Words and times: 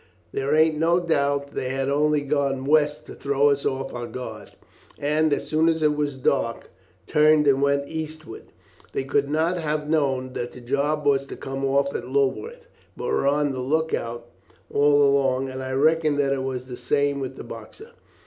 There 0.31 0.55
ain't 0.55 0.79
no 0.79 0.99
doubt 0.99 1.51
they 1.51 1.69
had 1.69 1.87
only 1.87 2.21
gone 2.21 2.65
west 2.65 3.05
to 3.05 3.13
throw 3.13 3.49
us 3.51 3.67
off 3.67 3.93
our 3.93 4.07
guard, 4.07 4.53
and, 4.97 5.31
as 5.31 5.47
soon 5.47 5.69
as 5.69 5.83
it 5.83 5.95
was 5.95 6.15
dark, 6.17 6.71
turned 7.05 7.47
and 7.47 7.61
went 7.61 7.87
eastward. 7.87 8.45
They 8.93 9.03
could 9.03 9.29
not 9.29 9.59
have 9.59 9.87
known 9.91 10.33
that 10.33 10.53
the 10.53 10.59
job 10.59 11.05
was 11.05 11.27
to 11.27 11.35
come 11.37 11.63
off 11.63 11.93
at 11.93 12.07
Lulworth, 12.07 12.65
but 12.97 13.05
were 13.09 13.27
on 13.27 13.51
the 13.51 13.59
look 13.61 13.93
out 13.93 14.27
all 14.71 15.03
along, 15.03 15.49
and 15.49 15.61
I 15.61 15.73
reckon 15.73 16.15
that 16.17 16.33
it 16.33 16.41
was 16.41 16.65
the 16.65 16.77
same 16.77 17.19
with 17.19 17.35
the 17.35 17.43
Boxer. 17.43 17.91